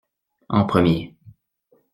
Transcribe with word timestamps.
En 0.49 0.65
premier. 0.65 1.13